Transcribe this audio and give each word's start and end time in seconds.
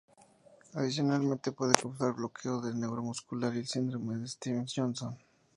Adicionalmente 0.73 1.51
puede 1.51 1.75
causar: 1.75 2.15
bloqueo 2.15 2.59
neuromuscular 2.73 3.53
y 3.55 3.59
el 3.59 3.67
Síndrome 3.67 4.15
de 4.17 4.25
Stevens-Johnson. 4.27 5.15